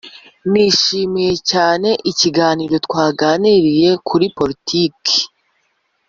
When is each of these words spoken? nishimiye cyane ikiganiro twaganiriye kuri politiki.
nishimiye 0.51 1.33
cyane 1.51 1.89
ikiganiro 2.11 2.75
twaganiriye 2.85 3.89
kuri 4.07 4.25
politiki. 4.37 5.17